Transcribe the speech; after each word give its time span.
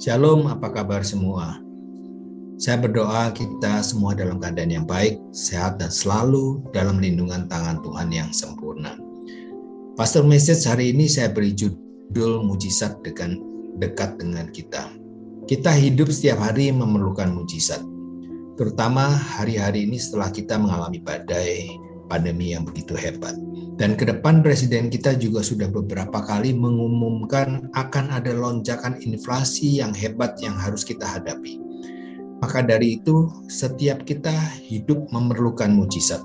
Shalom, 0.00 0.48
apa 0.48 0.72
kabar 0.72 1.04
semua? 1.04 1.60
Saya 2.56 2.80
berdoa 2.80 3.36
kita 3.36 3.84
semua 3.84 4.16
dalam 4.16 4.40
keadaan 4.40 4.72
yang 4.72 4.86
baik, 4.88 5.20
sehat, 5.28 5.76
dan 5.76 5.92
selalu 5.92 6.64
dalam 6.72 7.04
lindungan 7.04 7.44
tangan 7.52 7.84
Tuhan 7.84 8.08
yang 8.08 8.32
sempurna. 8.32 8.96
Pastor 10.00 10.24
Message 10.24 10.64
hari 10.64 10.96
ini 10.96 11.04
saya 11.04 11.28
beri 11.28 11.52
judul 11.52 12.40
Mujizat 12.48 12.96
dengan 13.04 13.44
dekat 13.76 14.16
dengan 14.16 14.48
kita. 14.48 14.88
Kita 15.44 15.68
hidup 15.68 16.08
setiap 16.08 16.48
hari 16.48 16.72
memerlukan 16.72 17.36
mujizat, 17.36 17.84
terutama 18.56 19.04
hari-hari 19.04 19.84
ini 19.84 20.00
setelah 20.00 20.32
kita 20.32 20.56
mengalami 20.56 20.96
badai 21.04 21.76
pandemi 22.10 22.50
yang 22.50 22.66
begitu 22.66 22.98
hebat. 22.98 23.38
Dan 23.78 23.96
ke 23.96 24.04
depan 24.04 24.42
presiden 24.44 24.90
kita 24.90 25.16
juga 25.16 25.40
sudah 25.40 25.70
beberapa 25.70 26.20
kali 26.20 26.52
mengumumkan 26.52 27.70
akan 27.72 28.12
ada 28.12 28.34
lonjakan 28.34 28.98
inflasi 29.00 29.80
yang 29.80 29.94
hebat 29.94 30.36
yang 30.42 30.52
harus 30.58 30.84
kita 30.84 31.06
hadapi. 31.06 31.56
Maka 32.44 32.66
dari 32.66 33.00
itu, 33.00 33.28
setiap 33.48 34.04
kita 34.04 34.32
hidup 34.60 35.08
memerlukan 35.14 35.70
mujizat. 35.72 36.20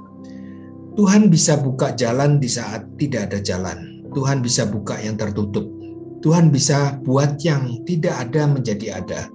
Tuhan 0.95 1.27
bisa 1.27 1.59
buka 1.59 1.91
jalan 1.91 2.39
di 2.39 2.47
saat 2.47 2.87
tidak 2.95 3.31
ada 3.31 3.39
jalan. 3.43 4.03
Tuhan 4.15 4.39
bisa 4.39 4.63
buka 4.63 4.95
yang 4.95 5.19
tertutup. 5.19 5.67
Tuhan 6.23 6.55
bisa 6.55 7.03
buat 7.03 7.35
yang 7.43 7.83
tidak 7.83 8.15
ada 8.15 8.47
menjadi 8.47 9.03
ada. 9.03 9.27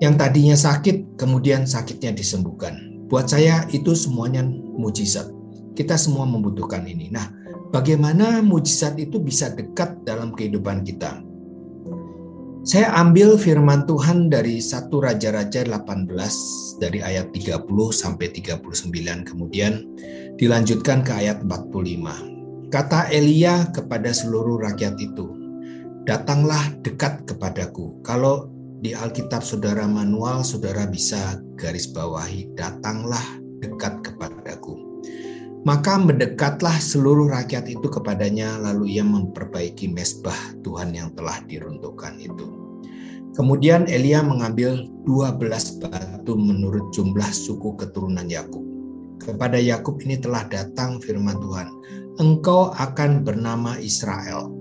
Yang 0.00 0.14
tadinya 0.16 0.56
sakit, 0.56 1.20
kemudian 1.20 1.68
sakitnya 1.68 2.16
disembuhkan. 2.16 3.04
Buat 3.12 3.32
saya 3.32 3.68
itu 3.76 3.92
semuanya 3.92 4.40
mujizat. 4.76 5.35
Kita 5.76 6.00
semua 6.00 6.24
membutuhkan 6.24 6.88
ini. 6.88 7.12
Nah, 7.12 7.28
bagaimana 7.68 8.40
mujizat 8.40 8.96
itu 8.96 9.20
bisa 9.20 9.52
dekat 9.52 10.00
dalam 10.08 10.32
kehidupan 10.32 10.82
kita. 10.88 11.20
Saya 12.66 12.90
ambil 12.98 13.38
firman 13.38 13.86
Tuhan 13.86 14.26
dari 14.26 14.58
1 14.58 14.90
Raja-Raja 14.90 15.62
18 15.70 16.82
dari 16.82 16.98
ayat 16.98 17.30
30 17.30 17.62
sampai 17.94 18.26
39 18.34 19.22
kemudian 19.22 19.86
dilanjutkan 20.34 21.06
ke 21.06 21.14
ayat 21.14 21.46
45. 21.46 22.72
Kata 22.74 23.06
Elia 23.14 23.70
kepada 23.70 24.10
seluruh 24.10 24.58
rakyat 24.58 24.98
itu, 24.98 25.30
"Datanglah 26.10 26.74
dekat 26.82 27.22
kepadaku." 27.30 28.02
Kalau 28.02 28.50
di 28.82 28.98
Alkitab 28.98 29.46
Saudara 29.46 29.86
manual, 29.86 30.42
Saudara 30.42 30.90
bisa 30.90 31.38
garis 31.54 31.86
bawahi, 31.86 32.50
"Datanglah 32.58 33.22
dekat 33.62 34.02
kepadaku." 34.02 34.95
Maka 35.66 35.98
mendekatlah 35.98 36.78
seluruh 36.78 37.26
rakyat 37.26 37.66
itu 37.66 37.90
kepadanya, 37.90 38.54
lalu 38.62 38.94
ia 38.94 39.02
memperbaiki 39.02 39.90
mesbah 39.90 40.38
Tuhan 40.62 40.94
yang 40.94 41.10
telah 41.18 41.42
diruntuhkan 41.42 42.22
itu. 42.22 42.46
Kemudian 43.34 43.90
Elia 43.90 44.22
mengambil 44.22 44.86
12 45.10 45.82
batu 45.82 46.38
menurut 46.38 46.94
jumlah 46.94 47.34
suku 47.34 47.74
keturunan 47.82 48.30
Yakub. 48.30 48.62
Kepada 49.18 49.58
Yakub 49.58 49.98
ini 50.06 50.22
telah 50.22 50.46
datang 50.46 51.02
firman 51.02 51.34
Tuhan, 51.42 51.68
engkau 52.22 52.70
akan 52.70 53.26
bernama 53.26 53.74
Israel. 53.82 54.54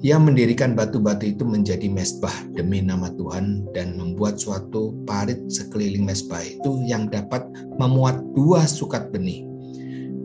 Ia 0.00 0.16
mendirikan 0.16 0.72
batu-batu 0.72 1.28
itu 1.28 1.44
menjadi 1.44 1.92
mesbah 1.92 2.32
demi 2.56 2.80
nama 2.80 3.12
Tuhan 3.12 3.68
dan 3.76 4.00
membuat 4.00 4.40
suatu 4.40 4.96
parit 5.04 5.44
sekeliling 5.52 6.08
mesbah 6.08 6.40
itu 6.40 6.88
yang 6.88 7.12
dapat 7.12 7.44
memuat 7.76 8.16
dua 8.32 8.64
sukat 8.64 9.12
benih 9.12 9.47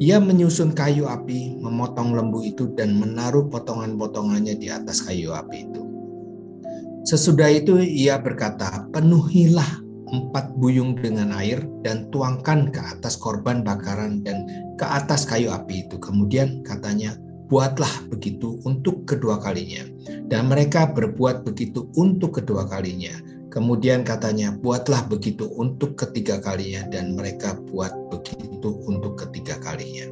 ia 0.03 0.19
menyusun 0.19 0.75
kayu 0.75 1.07
api, 1.07 1.55
memotong 1.63 2.11
lembu 2.11 2.43
itu, 2.43 2.67
dan 2.75 2.99
menaruh 2.99 3.47
potongan-potongannya 3.47 4.59
di 4.59 4.67
atas 4.67 4.99
kayu 4.99 5.31
api 5.31 5.63
itu. 5.63 5.81
Sesudah 7.07 7.47
itu 7.47 7.79
ia 7.79 8.19
berkata, 8.19 8.83
penuhilah 8.91 9.79
empat 10.11 10.59
buyung 10.59 10.99
dengan 10.99 11.31
air 11.31 11.63
dan 11.87 12.11
tuangkan 12.11 12.67
ke 12.75 12.83
atas 12.83 13.15
korban 13.15 13.63
bakaran 13.63 14.19
dan 14.27 14.43
ke 14.75 14.83
atas 14.83 15.23
kayu 15.23 15.55
api 15.55 15.87
itu. 15.87 15.95
Kemudian 16.03 16.67
katanya, 16.67 17.15
buatlah 17.47 18.11
begitu 18.11 18.59
untuk 18.67 19.07
kedua 19.07 19.39
kalinya. 19.39 19.87
Dan 20.27 20.51
mereka 20.51 20.91
berbuat 20.91 21.47
begitu 21.47 21.87
untuk 21.95 22.43
kedua 22.43 22.67
kalinya. 22.67 23.15
Kemudian 23.53 24.01
katanya, 24.01 24.49
buatlah 24.49 25.05
begitu 25.05 25.45
untuk 25.53 25.93
ketiga 25.93 26.41
kalinya 26.41 26.89
dan 26.89 27.13
mereka 27.13 27.53
buat 27.69 27.93
begitu 28.09 28.81
untuk 28.89 29.13
ketiga 29.21 29.61
kalinya. 29.61 30.09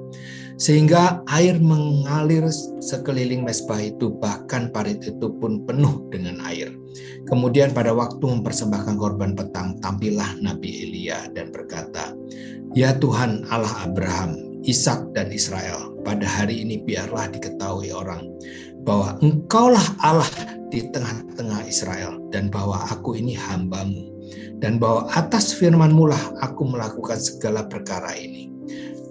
Sehingga 0.62 1.25
air 1.25 1.57
mengalir 1.57 2.46
sekeliling 2.85 3.41
mesbah 3.41 3.81
itu, 3.81 4.13
bahkan 4.22 4.69
parit 4.69 5.02
itu 5.02 5.34
pun 5.41 5.66
penuh 5.66 6.06
dengan 6.13 6.38
air. 6.46 6.69
Kemudian 7.25 7.74
pada 7.74 7.97
waktu 7.97 8.22
mempersembahkan 8.22 8.94
korban 9.02 9.34
petang, 9.34 9.81
tampillah 9.81 10.38
Nabi 10.38 10.85
Elia 10.85 11.25
dan 11.34 11.50
berkata, 11.50 12.13
Ya 12.78 12.94
Tuhan 12.94 13.50
Allah 13.50 13.90
Abraham, 13.90 14.62
Ishak 14.62 15.18
dan 15.18 15.34
Israel, 15.34 15.97
pada 16.06 16.29
hari 16.29 16.62
ini 16.62 16.85
biarlah 16.85 17.34
diketahui 17.34 17.90
orang 17.90 18.29
bahwa 18.85 19.18
engkaulah 19.25 19.88
Allah 20.06 20.29
di 20.72 20.88
tengah-tengah 20.90 21.68
Israel 21.68 22.18
dan 22.32 22.48
bahwa 22.48 22.80
aku 22.88 23.20
ini 23.20 23.36
hambamu 23.36 24.08
dan 24.64 24.80
bahwa 24.80 25.12
atas 25.12 25.52
firmanmu 25.59 26.08
lah 26.08 26.24
aku 26.40 26.64
melakukan 26.64 27.20
segala 27.20 27.68
perkara 27.68 28.16
ini. 28.16 28.48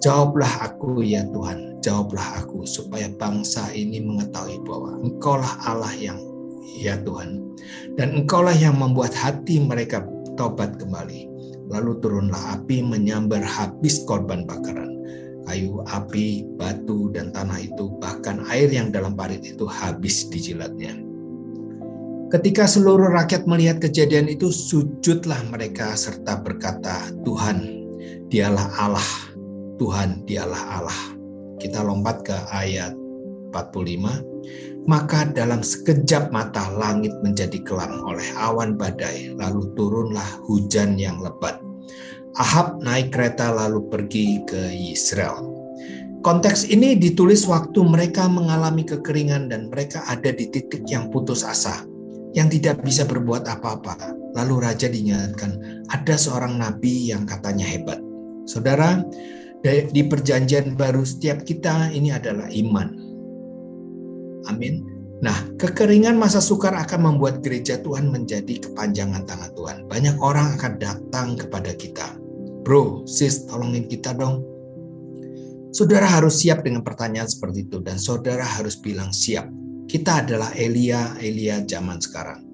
Jawablah 0.01 0.65
aku 0.65 1.05
ya 1.05 1.21
Tuhan, 1.29 1.77
jawablah 1.85 2.41
aku 2.41 2.65
supaya 2.65 3.05
bangsa 3.21 3.69
ini 3.69 4.01
mengetahui 4.01 4.65
bahwa 4.65 4.97
engkaulah 5.05 5.53
Allah 5.61 5.93
yang 5.93 6.17
ya 6.81 6.97
Tuhan 7.05 7.37
dan 8.01 8.25
engkaulah 8.25 8.57
yang 8.57 8.81
membuat 8.81 9.13
hati 9.13 9.61
mereka 9.61 10.01
tobat 10.33 10.81
kembali. 10.81 11.29
Lalu 11.69 12.03
turunlah 12.03 12.57
api 12.57 12.83
menyambar 12.83 13.45
habis 13.45 14.01
korban 14.09 14.43
bakaran 14.43 14.91
kayu, 15.45 15.83
api, 15.89 16.47
batu, 16.55 17.11
dan 17.11 17.33
tanah 17.35 17.59
itu, 17.59 17.91
bahkan 17.99 18.39
air 18.47 18.71
yang 18.71 18.87
dalam 18.87 19.19
parit 19.19 19.43
itu 19.43 19.67
habis 19.67 20.29
dijilatnya. 20.31 21.10
Ketika 22.31 22.63
seluruh 22.63 23.11
rakyat 23.11 23.43
melihat 23.43 23.83
kejadian 23.83 24.31
itu, 24.31 24.47
sujudlah 24.49 25.43
mereka 25.51 25.91
serta 25.99 26.39
berkata, 26.39 27.11
Tuhan, 27.27 27.67
dialah 28.31 28.71
Allah, 28.79 29.09
Tuhan, 29.75 30.23
dialah 30.23 30.79
Allah. 30.79 31.01
Kita 31.59 31.83
lompat 31.83 32.23
ke 32.23 32.37
ayat 32.55 32.95
45. 33.51 34.87
Maka 34.87 35.29
dalam 35.29 35.61
sekejap 35.61 36.31
mata 36.33 36.71
langit 36.73 37.13
menjadi 37.21 37.59
kelam 37.67 38.01
oleh 38.07 38.25
awan 38.39 38.79
badai, 38.79 39.35
lalu 39.37 39.69
turunlah 39.77 40.25
hujan 40.47 40.97
yang 40.97 41.21
lebat 41.21 41.61
Ahab 42.39 42.79
naik 42.79 43.11
kereta 43.11 43.51
lalu 43.51 43.83
pergi 43.91 44.39
ke 44.47 44.71
Israel. 44.71 45.51
Konteks 46.23 46.69
ini 46.71 46.95
ditulis 46.95 47.43
waktu 47.43 47.83
mereka 47.83 48.29
mengalami 48.31 48.87
kekeringan 48.87 49.51
dan 49.51 49.67
mereka 49.67 50.05
ada 50.07 50.31
di 50.31 50.47
titik 50.47 50.87
yang 50.87 51.11
putus 51.11 51.43
asa, 51.43 51.83
yang 52.35 52.47
tidak 52.47 52.83
bisa 52.83 53.03
berbuat 53.03 53.47
apa-apa. 53.47 54.15
Lalu 54.35 54.63
raja 54.63 54.87
diingatkan, 54.87 55.83
ada 55.91 56.15
seorang 56.15 56.55
nabi 56.55 57.11
yang 57.11 57.27
katanya 57.27 57.67
hebat. 57.67 57.99
Saudara, 58.47 59.03
di 59.65 60.01
perjanjian 60.07 60.73
baru 60.79 61.03
setiap 61.03 61.43
kita 61.43 61.91
ini 61.91 62.09
adalah 62.15 62.47
iman. 62.49 62.87
Amin. 64.49 64.87
Nah, 65.21 65.37
kekeringan 65.61 66.17
masa 66.17 66.41
sukar 66.41 66.73
akan 66.73 67.13
membuat 67.13 67.45
gereja 67.45 67.77
Tuhan 67.77 68.09
menjadi 68.09 68.57
kepanjangan 68.57 69.29
tangan 69.29 69.53
Tuhan. 69.53 69.77
Banyak 69.85 70.17
orang 70.17 70.57
akan 70.57 70.81
datang 70.81 71.37
kepada 71.37 71.77
kita. 71.77 72.17
Bro, 72.65 73.05
sis, 73.05 73.45
tolongin 73.45 73.85
kita 73.85 74.17
dong. 74.17 74.41
Saudara 75.69 76.09
harus 76.09 76.41
siap 76.41 76.65
dengan 76.65 76.81
pertanyaan 76.81 77.29
seperti 77.29 77.69
itu 77.69 77.79
dan 77.85 78.01
saudara 78.01 78.41
harus 78.41 78.75
bilang 78.81 79.13
siap. 79.13 79.45
Kita 79.91 80.23
adalah 80.23 80.55
Elia, 80.55 81.19
Elia 81.19 81.67
zaman 81.67 81.99
sekarang. 81.99 82.47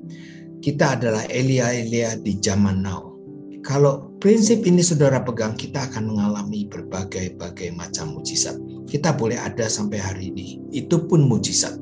Kita 0.58 0.98
adalah 0.98 1.22
Elia, 1.30 1.70
Elia 1.70 2.18
di 2.18 2.34
zaman 2.42 2.82
now. 2.82 3.14
Kalau 3.62 4.18
prinsip 4.18 4.66
ini 4.66 4.82
saudara 4.82 5.22
pegang, 5.22 5.54
kita 5.54 5.86
akan 5.86 6.18
mengalami 6.18 6.66
berbagai-bagai 6.66 7.78
macam 7.78 8.18
mujizat. 8.18 8.58
Kita 8.90 9.14
boleh 9.14 9.38
ada 9.38 9.70
sampai 9.70 10.02
hari 10.02 10.34
ini, 10.34 10.66
itu 10.74 11.06
pun 11.06 11.30
mujizat. 11.30 11.78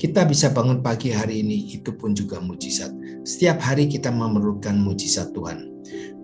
Kita 0.00 0.24
bisa 0.24 0.48
bangun 0.56 0.80
pagi 0.80 1.12
hari 1.12 1.44
ini, 1.44 1.76
itu 1.76 1.92
pun 1.92 2.16
juga 2.16 2.40
mujizat. 2.40 2.88
Setiap 3.28 3.60
hari 3.60 3.92
kita 3.92 4.08
memerlukan 4.08 4.72
mujizat 4.72 5.36
Tuhan. 5.36 5.68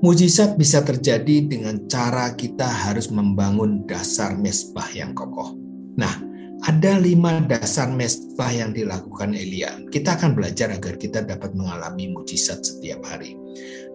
Mujizat 0.01 0.57
bisa 0.57 0.81
terjadi 0.81 1.45
dengan 1.45 1.85
cara 1.85 2.33
kita 2.33 2.65
harus 2.65 3.13
membangun 3.13 3.85
dasar 3.85 4.41
mesbah 4.41 4.89
yang 4.97 5.13
kokoh. 5.13 5.53
Nah, 6.01 6.30
ada 6.69 7.01
lima 7.01 7.41
dasar 7.49 7.89
mesbah 7.89 8.53
yang 8.53 8.77
dilakukan 8.77 9.33
Elia. 9.33 9.81
Kita 9.89 10.21
akan 10.21 10.37
belajar 10.37 10.69
agar 10.69 11.01
kita 11.01 11.25
dapat 11.25 11.57
mengalami 11.57 12.13
mujizat 12.13 12.61
setiap 12.61 13.01
hari. 13.09 13.33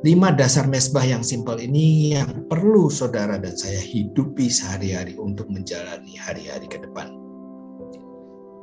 Lima 0.01 0.33
dasar 0.33 0.65
mesbah 0.65 1.05
yang 1.05 1.21
simpel 1.21 1.61
ini 1.61 2.17
yang 2.17 2.45
perlu 2.49 2.89
saudara 2.89 3.37
dan 3.37 3.53
saya 3.53 3.77
hidupi 3.77 4.49
sehari-hari 4.49 5.13
untuk 5.17 5.45
menjalani 5.49 6.17
hari-hari 6.17 6.65
ke 6.65 6.81
depan. 6.81 7.13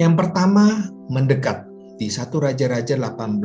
Yang 0.03 0.15
pertama, 0.19 0.91
mendekat. 1.07 1.67
Di 2.01 2.11
satu 2.11 2.43
Raja-Raja 2.43 2.99
18 2.99 3.39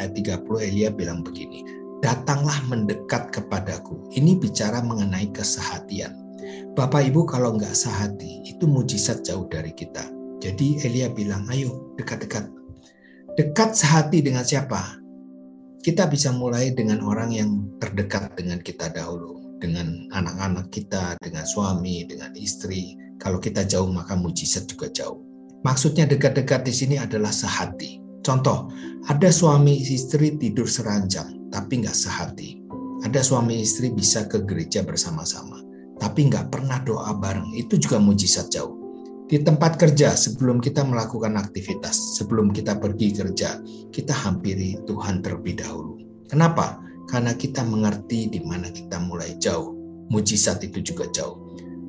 ayat 0.00 0.12
30 0.16 0.68
Elia 0.72 0.88
bilang 0.88 1.20
begini, 1.20 1.60
Datanglah 1.98 2.62
mendekat 2.70 3.34
kepadaku. 3.34 4.08
Ini 4.14 4.38
bicara 4.38 4.80
mengenai 4.80 5.28
kesehatian. 5.34 6.27
Bapak 6.78 7.10
Ibu 7.10 7.26
kalau 7.26 7.58
nggak 7.58 7.74
sehati, 7.74 8.46
itu 8.46 8.64
mujizat 8.70 9.26
jauh 9.26 9.46
dari 9.50 9.74
kita. 9.74 10.06
Jadi 10.38 10.78
Elia 10.86 11.10
bilang, 11.10 11.46
ayo 11.50 11.94
dekat-dekat. 11.98 12.46
Dekat 13.34 13.74
sehati 13.74 14.22
dengan 14.22 14.46
siapa? 14.46 14.98
Kita 15.82 16.06
bisa 16.10 16.34
mulai 16.34 16.74
dengan 16.74 17.02
orang 17.02 17.30
yang 17.34 17.50
terdekat 17.82 18.34
dengan 18.38 18.62
kita 18.62 18.90
dahulu. 18.90 19.58
Dengan 19.58 20.06
anak-anak 20.14 20.70
kita, 20.70 21.18
dengan 21.18 21.42
suami, 21.42 22.06
dengan 22.06 22.30
istri. 22.38 22.94
Kalau 23.18 23.42
kita 23.42 23.66
jauh 23.66 23.90
maka 23.90 24.14
mujizat 24.14 24.70
juga 24.70 24.86
jauh. 24.94 25.18
Maksudnya 25.66 26.06
dekat-dekat 26.06 26.62
di 26.62 26.70
sini 26.70 26.96
adalah 27.02 27.34
sehati. 27.34 27.98
Contoh, 28.22 28.70
ada 29.10 29.30
suami 29.34 29.82
istri 29.82 30.38
tidur 30.38 30.70
seranjang, 30.70 31.50
tapi 31.50 31.82
nggak 31.82 31.96
sehati. 31.98 32.62
Ada 33.02 33.22
suami 33.22 33.62
istri 33.62 33.90
bisa 33.90 34.26
ke 34.26 34.42
gereja 34.46 34.82
bersama-sama, 34.86 35.62
tapi 35.98 36.30
nggak 36.30 36.50
pernah 36.50 36.78
doa 36.82 37.14
bareng. 37.14 37.54
Itu 37.54 37.78
juga 37.78 37.98
mujizat 37.98 38.50
jauh. 38.54 38.78
Di 39.28 39.44
tempat 39.44 39.76
kerja, 39.76 40.16
sebelum 40.16 40.56
kita 40.56 40.80
melakukan 40.88 41.36
aktivitas, 41.36 42.16
sebelum 42.16 42.48
kita 42.48 42.80
pergi 42.80 43.12
kerja, 43.12 43.60
kita 43.92 44.16
hampiri 44.16 44.80
Tuhan 44.88 45.20
terlebih 45.20 45.60
dahulu. 45.60 46.00
Kenapa? 46.32 46.80
Karena 47.04 47.36
kita 47.36 47.60
mengerti 47.60 48.32
di 48.32 48.40
mana 48.40 48.72
kita 48.72 48.96
mulai 48.96 49.36
jauh. 49.36 49.76
Mujizat 50.08 50.64
itu 50.64 50.80
juga 50.80 51.04
jauh. 51.12 51.36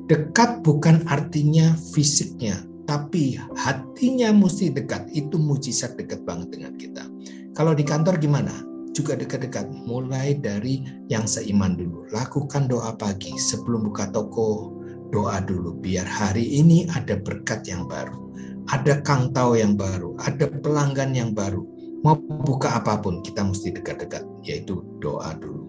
Dekat 0.04 0.60
bukan 0.60 1.00
artinya 1.08 1.72
fisiknya, 1.96 2.60
tapi 2.84 3.40
hatinya 3.56 4.36
mesti 4.36 4.68
dekat. 4.68 5.08
Itu 5.16 5.40
mujizat 5.40 5.96
dekat 5.96 6.28
banget 6.28 6.52
dengan 6.52 6.76
kita. 6.76 7.08
Kalau 7.56 7.72
di 7.72 7.88
kantor 7.88 8.20
gimana? 8.20 8.52
Juga 8.90 9.14
dekat-dekat. 9.14 9.70
Mulai 9.86 10.38
dari 10.38 10.82
yang 11.06 11.24
seiman 11.24 11.78
dulu. 11.78 12.08
Lakukan 12.10 12.66
doa 12.66 12.94
pagi 12.94 13.34
sebelum 13.38 13.86
buka 13.90 14.10
toko. 14.10 14.76
Doa 15.10 15.42
dulu 15.42 15.74
biar 15.78 16.06
hari 16.06 16.46
ini 16.62 16.86
ada 16.94 17.18
berkat 17.18 17.66
yang 17.66 17.86
baru. 17.90 18.30
Ada 18.70 19.02
kangtau 19.02 19.58
yang 19.58 19.74
baru, 19.74 20.14
ada 20.22 20.46
pelanggan 20.46 21.10
yang 21.10 21.34
baru. 21.34 21.66
Mau 22.06 22.14
buka 22.46 22.78
apa 22.78 23.02
pun, 23.02 23.18
kita 23.18 23.42
mesti 23.42 23.74
dekat-dekat, 23.74 24.22
yaitu 24.46 24.86
doa 25.02 25.34
dulu. 25.34 25.66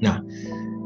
Nah, 0.00 0.24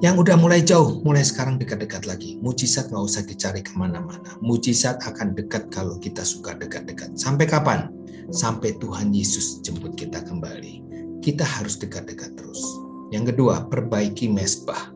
yang 0.04 0.20
udah 0.20 0.36
mulai 0.36 0.60
jauh, 0.60 1.00
mulai 1.06 1.24
sekarang 1.24 1.56
dekat-dekat 1.56 2.04
lagi. 2.04 2.36
Mujizat 2.44 2.92
nggak 2.92 3.00
usah 3.00 3.22
dicari 3.24 3.64
ke 3.64 3.72
mana-mana. 3.78 4.36
Mujizat 4.44 5.00
akan 5.06 5.32
dekat 5.32 5.72
kalau 5.72 5.96
kita 6.02 6.20
suka 6.20 6.52
dekat-dekat. 6.58 7.16
Sampai 7.16 7.48
kapan? 7.48 7.88
Sampai 8.28 8.76
Tuhan 8.76 9.14
Yesus 9.14 9.64
jemput 9.64 9.96
kita 9.96 10.20
kembali. 10.26 10.85
Kita 11.26 11.42
harus 11.42 11.74
dekat-dekat 11.82 12.38
terus. 12.38 12.62
Yang 13.10 13.34
kedua, 13.34 13.66
perbaiki 13.66 14.30
mesbah. 14.30 14.94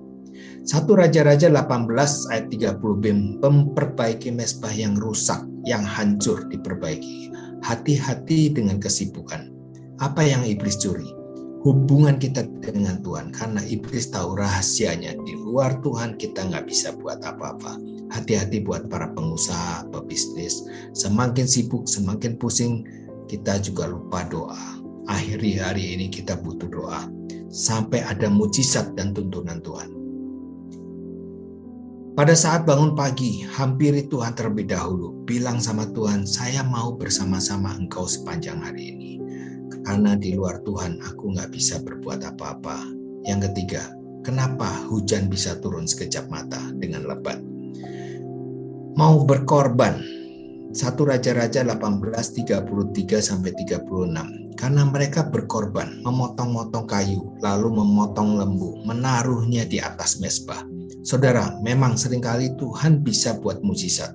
Satu 0.63 0.95
Raja-Raja 0.95 1.51
18 1.51 1.91
ayat 2.31 2.47
30b 2.55 3.05
memperbaiki 3.43 4.31
mesbah 4.31 4.71
yang 4.71 4.95
rusak, 4.95 5.43
yang 5.67 5.83
hancur 5.83 6.47
diperbaiki. 6.47 7.35
Hati-hati 7.67 8.55
dengan 8.55 8.79
kesibukan. 8.79 9.51
Apa 9.99 10.23
yang 10.23 10.47
iblis 10.47 10.79
curi? 10.79 11.19
hubungan 11.61 12.17
kita 12.17 12.49
dengan 12.65 13.05
Tuhan 13.05 13.37
karena 13.37 13.61
iblis 13.69 14.09
tahu 14.09 14.33
rahasianya 14.41 15.13
di 15.29 15.37
luar 15.37 15.77
Tuhan 15.85 16.17
kita 16.17 16.49
nggak 16.49 16.65
bisa 16.65 16.97
buat 16.97 17.21
apa-apa 17.21 17.77
hati-hati 18.17 18.65
buat 18.65 18.89
para 18.89 19.13
pengusaha 19.13 19.85
pebisnis 19.93 20.65
semakin 20.97 21.45
sibuk 21.45 21.85
semakin 21.85 22.41
pusing 22.41 22.89
kita 23.29 23.61
juga 23.61 23.93
lupa 23.93 24.25
doa 24.33 24.80
akhiri 25.11 25.59
hari 25.59 25.99
ini 25.99 26.07
kita 26.07 26.39
butuh 26.39 26.71
doa 26.71 27.11
sampai 27.51 28.07
ada 28.07 28.31
mujizat 28.31 28.95
dan 28.95 29.11
tuntunan 29.11 29.59
Tuhan 29.59 30.01
pada 32.11 32.37
saat 32.37 32.69
bangun 32.69 32.93
pagi, 32.93 33.49
hampiri 33.49 34.05
Tuhan 34.05 34.37
terlebih 34.37 34.69
dahulu. 34.69 35.25
Bilang 35.25 35.57
sama 35.57 35.89
Tuhan, 35.89 36.29
saya 36.29 36.61
mau 36.61 36.93
bersama-sama 36.93 37.73
engkau 37.73 38.05
sepanjang 38.05 38.61
hari 38.61 38.93
ini 38.93 39.11
karena 39.87 40.19
di 40.19 40.37
luar 40.37 40.61
Tuhan 40.61 41.01
aku 41.01 41.33
nggak 41.33 41.49
bisa 41.55 41.81
berbuat 41.81 42.21
apa-apa. 42.27 42.83
Yang 43.25 43.49
ketiga, 43.49 43.95
kenapa 44.21 44.69
hujan 44.93 45.33
bisa 45.33 45.57
turun 45.65 45.89
sekejap 45.89 46.29
mata 46.29 46.61
dengan 46.77 47.09
lebat? 47.09 47.41
Mau 49.01 49.25
berkorban. 49.25 50.20
Satu 50.71 51.03
Raja-Raja 51.03 51.67
18:33 51.67 53.19
sampai 53.19 53.51
36. 53.59 54.55
Karena 54.55 54.87
mereka 54.87 55.27
berkorban, 55.27 56.05
memotong-motong 56.07 56.87
kayu, 56.87 57.35
lalu 57.43 57.75
memotong 57.75 58.39
lembu, 58.39 58.79
menaruhnya 58.87 59.67
di 59.67 59.83
atas 59.83 60.23
mesbah. 60.23 60.63
Saudara, 61.03 61.57
memang 61.65 61.97
sering 61.97 62.21
kali 62.23 62.55
Tuhan 62.61 63.03
bisa 63.03 63.41
buat 63.41 63.65
mujizat. 63.67 64.15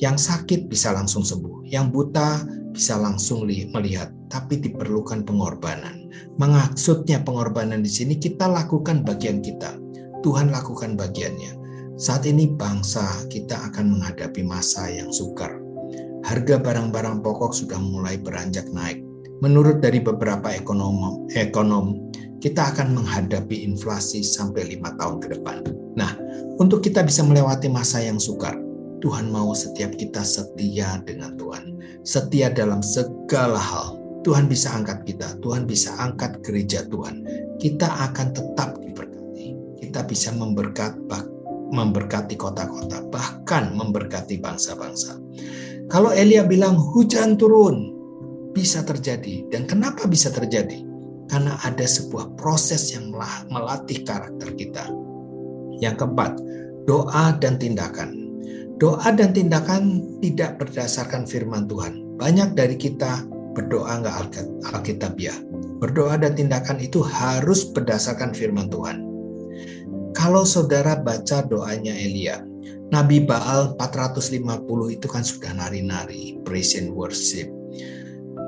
Yang 0.00 0.32
sakit 0.32 0.66
bisa 0.66 0.90
langsung 0.96 1.22
sembuh, 1.22 1.68
yang 1.68 1.92
buta 1.92 2.42
bisa 2.72 2.96
langsung 2.96 3.46
melihat, 3.46 4.10
tapi 4.26 4.58
diperlukan 4.58 5.22
pengorbanan. 5.22 6.10
Maksudnya 6.40 7.22
pengorbanan 7.22 7.84
di 7.84 7.92
sini 7.92 8.18
kita 8.18 8.48
lakukan 8.50 9.06
bagian 9.06 9.38
kita. 9.38 9.76
Tuhan 10.24 10.50
lakukan 10.50 10.98
bagiannya. 10.98 11.62
Saat 11.94 12.26
ini 12.26 12.50
bangsa 12.50 13.06
kita 13.30 13.70
akan 13.70 13.94
menghadapi 13.94 14.42
masa 14.42 14.90
yang 14.90 15.14
sukar. 15.14 15.61
Harga 16.22 16.58
barang-barang 16.62 17.20
pokok 17.22 17.50
sudah 17.50 17.78
mulai 17.82 18.18
beranjak 18.18 18.70
naik. 18.70 19.02
Menurut 19.42 19.82
dari 19.82 19.98
beberapa 19.98 20.54
ekonom, 20.54 21.26
ekonom 21.34 21.98
kita 22.38 22.74
akan 22.74 22.98
menghadapi 22.98 23.66
inflasi 23.66 24.22
sampai 24.22 24.74
lima 24.74 24.94
tahun 24.98 25.18
ke 25.22 25.38
depan. 25.38 25.66
Nah, 25.98 26.14
untuk 26.62 26.82
kita 26.82 27.02
bisa 27.02 27.26
melewati 27.26 27.66
masa 27.66 28.02
yang 28.02 28.22
sukar, 28.22 28.54
Tuhan 29.02 29.34
mau 29.34 29.50
setiap 29.50 29.98
kita 29.98 30.22
setia 30.22 31.02
dengan 31.02 31.34
Tuhan. 31.34 31.74
Setia 32.06 32.54
dalam 32.54 32.82
segala 32.82 33.58
hal. 33.58 33.98
Tuhan 34.22 34.46
bisa 34.46 34.70
angkat 34.70 35.02
kita, 35.02 35.34
Tuhan 35.42 35.66
bisa 35.66 35.90
angkat 35.98 36.38
gereja 36.46 36.86
Tuhan. 36.86 37.26
Kita 37.58 37.90
akan 38.10 38.30
tetap 38.30 38.78
diberkati. 38.78 39.58
Kita 39.82 40.06
bisa 40.06 40.30
memberkat, 40.30 40.94
memberkati 41.72 42.36
kota-kota, 42.36 43.00
bahkan 43.08 43.72
memberkati 43.72 44.38
bangsa-bangsa. 44.38 45.16
Kalau 45.88 46.12
Elia 46.12 46.44
bilang 46.44 46.76
hujan 46.76 47.40
turun, 47.40 47.92
bisa 48.52 48.84
terjadi. 48.84 49.48
Dan 49.48 49.64
kenapa 49.64 50.04
bisa 50.04 50.28
terjadi? 50.28 50.84
Karena 51.32 51.56
ada 51.64 51.88
sebuah 51.88 52.36
proses 52.36 52.92
yang 52.92 53.08
melatih 53.48 54.04
karakter 54.04 54.52
kita. 54.52 54.84
Yang 55.80 56.04
keempat, 56.04 56.32
doa 56.84 57.34
dan 57.40 57.56
tindakan. 57.56 58.20
Doa 58.76 59.08
dan 59.16 59.32
tindakan 59.32 60.04
tidak 60.20 60.60
berdasarkan 60.60 61.24
firman 61.24 61.64
Tuhan. 61.66 62.20
Banyak 62.20 62.54
dari 62.54 62.76
kita 62.76 63.24
berdoa 63.56 64.00
nggak 64.04 64.16
alkitabiah. 64.72 65.36
Berdoa 65.80 66.20
dan 66.20 66.36
tindakan 66.38 66.78
itu 66.78 67.02
harus 67.02 67.66
berdasarkan 67.72 68.36
firman 68.36 68.70
Tuhan. 68.70 69.11
Kalau 70.12 70.44
saudara 70.44 71.00
baca 71.00 71.44
doanya 71.44 71.92
Elia, 71.96 72.44
Nabi 72.92 73.24
Baal 73.24 73.72
450 73.80 74.44
itu 74.92 75.06
kan 75.08 75.24
sudah 75.24 75.56
nari-nari, 75.56 76.36
praise 76.44 76.76
and 76.76 76.92
worship. 76.92 77.48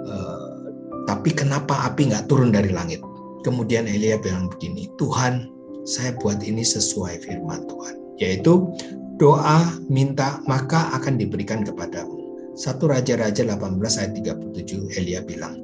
Uh, 0.04 0.68
tapi 1.09 1.33
kenapa 1.33 1.88
api 1.88 2.12
nggak 2.12 2.28
turun 2.28 2.52
dari 2.52 2.68
langit? 2.68 3.00
Kemudian 3.40 3.88
Elia 3.88 4.21
bilang 4.21 4.52
begini, 4.52 4.92
Tuhan, 5.00 5.49
saya 5.88 6.16
buat 6.16 6.44
ini 6.44 6.64
sesuai 6.64 7.25
firman 7.25 7.68
Tuhan, 7.68 7.97
yaitu 8.21 8.68
doa, 9.16 9.68
minta, 9.88 10.40
maka 10.49 10.92
akan 10.97 11.21
diberikan 11.21 11.64
kepadamu. 11.64 12.21
Satu 12.56 12.88
Raja-Raja 12.88 13.44
18 13.44 13.80
ayat 13.80 14.12
37 14.16 14.97
Elia 14.97 15.21
bilang, 15.25 15.61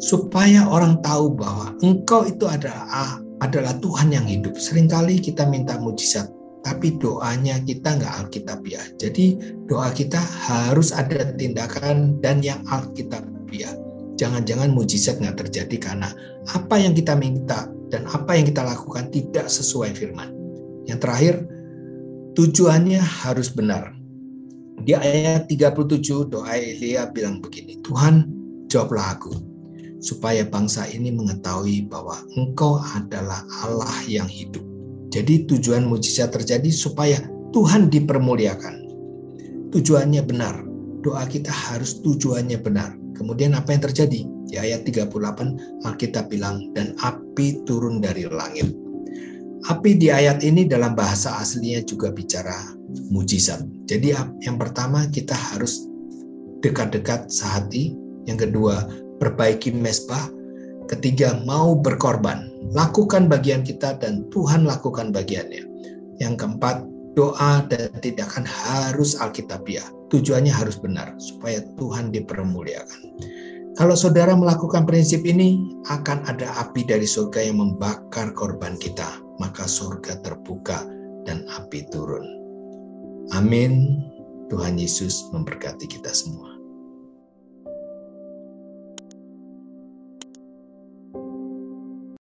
supaya 0.00 0.68
orang 0.68 1.00
tahu 1.00 1.36
bahwa 1.36 1.72
engkau 1.80 2.28
itu 2.28 2.44
adalah 2.44 3.20
adalah 3.44 3.76
Tuhan 3.80 4.12
yang 4.12 4.26
hidup. 4.28 4.56
Seringkali 4.56 5.20
kita 5.20 5.44
minta 5.48 5.76
mujizat, 5.76 6.28
tapi 6.64 6.96
doanya 6.96 7.60
kita 7.64 7.96
nggak 8.00 8.14
alkitabiah. 8.24 8.86
Jadi 8.96 9.38
doa 9.68 9.92
kita 9.92 10.18
harus 10.18 10.92
ada 10.94 11.32
tindakan 11.36 12.20
dan 12.24 12.40
yang 12.40 12.62
alkitabiah. 12.68 13.76
Jangan-jangan 14.16 14.72
mujizat 14.72 15.20
nggak 15.20 15.44
terjadi 15.44 15.76
karena 15.92 16.08
apa 16.48 16.80
yang 16.80 16.96
kita 16.96 17.12
minta 17.12 17.68
dan 17.92 18.08
apa 18.08 18.32
yang 18.32 18.48
kita 18.48 18.64
lakukan 18.64 19.12
tidak 19.12 19.52
sesuai 19.52 19.92
firman. 19.92 20.32
Yang 20.88 20.98
terakhir, 21.04 21.34
Tujuannya 22.36 23.00
harus 23.00 23.48
benar. 23.48 23.96
Di 24.84 24.92
ayat 24.92 25.48
37 25.48 26.28
doa 26.28 26.52
Elia 26.52 27.08
bilang 27.08 27.40
begini, 27.40 27.80
Tuhan 27.80 28.28
jawablah 28.68 29.16
aku, 29.16 29.32
supaya 30.06 30.46
bangsa 30.46 30.86
ini 30.86 31.10
mengetahui 31.10 31.90
bahwa 31.90 32.14
engkau 32.38 32.78
adalah 32.94 33.42
Allah 33.66 33.98
yang 34.06 34.30
hidup. 34.30 34.62
Jadi 35.10 35.50
tujuan 35.50 35.82
mujizat 35.82 36.30
terjadi 36.30 36.70
supaya 36.70 37.18
Tuhan 37.50 37.90
dipermuliakan. 37.90 38.86
Tujuannya 39.74 40.22
benar. 40.22 40.62
doa 41.06 41.22
kita 41.22 41.54
harus 41.54 42.02
tujuannya 42.02 42.58
benar. 42.66 42.90
Kemudian 43.14 43.54
apa 43.54 43.70
yang 43.70 43.86
terjadi? 43.86 44.26
Di 44.50 44.58
ayat 44.58 44.82
38 44.82 45.86
Alkitab 45.86 46.34
bilang, 46.34 46.74
dan 46.74 46.98
api 46.98 47.62
turun 47.62 48.02
dari 48.02 48.26
langit. 48.26 48.74
Api 49.70 49.94
di 49.94 50.10
ayat 50.10 50.42
ini 50.42 50.66
dalam 50.66 50.98
bahasa 50.98 51.38
aslinya 51.38 51.86
juga 51.86 52.10
bicara 52.10 52.74
mujizat. 53.14 53.62
Jadi 53.86 54.18
yang 54.42 54.58
pertama 54.58 55.06
kita 55.14 55.34
harus 55.34 55.86
dekat-dekat 56.66 57.30
sehati. 57.30 57.94
Yang 58.26 58.50
kedua, 58.50 58.82
perbaiki 59.18 59.72
mesbah. 59.74 60.30
Ketiga, 60.86 61.42
mau 61.42 61.74
berkorban. 61.74 62.50
Lakukan 62.74 63.26
bagian 63.26 63.66
kita 63.66 63.98
dan 63.98 64.26
Tuhan 64.30 64.66
lakukan 64.66 65.10
bagiannya. 65.10 65.66
Yang 66.22 66.34
keempat, 66.40 66.86
doa 67.18 67.64
dan 67.66 67.90
tindakan 67.98 68.44
harus 68.46 69.18
alkitabiah. 69.18 69.88
Tujuannya 70.12 70.52
harus 70.54 70.78
benar 70.78 71.16
supaya 71.18 71.64
Tuhan 71.74 72.14
dipermuliakan. 72.14 73.02
Kalau 73.76 73.92
saudara 73.92 74.32
melakukan 74.32 74.88
prinsip 74.88 75.26
ini, 75.28 75.60
akan 75.92 76.24
ada 76.24 76.48
api 76.64 76.86
dari 76.86 77.04
surga 77.04 77.44
yang 77.44 77.60
membakar 77.60 78.32
korban 78.32 78.78
kita. 78.80 79.20
Maka 79.36 79.68
surga 79.68 80.24
terbuka 80.24 80.80
dan 81.28 81.44
api 81.60 81.84
turun. 81.92 82.24
Amin. 83.36 84.00
Tuhan 84.48 84.80
Yesus 84.80 85.28
memberkati 85.34 85.90
kita 85.90 86.08
semua. 86.14 86.55